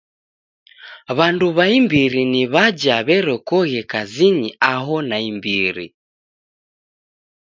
[1.17, 5.87] W'andu w'a imbiri ni w'aja w'erekoghe kazinyi aho naimbiri.